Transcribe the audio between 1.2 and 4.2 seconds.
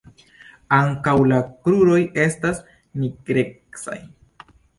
la kruroj estas nigrecaj.